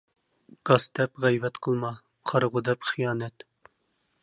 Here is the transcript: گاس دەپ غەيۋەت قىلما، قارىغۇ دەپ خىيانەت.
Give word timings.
گاس 0.69 0.85
دەپ 0.99 1.21
غەيۋەت 1.25 1.59
قىلما، 1.67 1.93
قارىغۇ 2.33 2.65
دەپ 2.71 2.91
خىيانەت. 2.93 3.49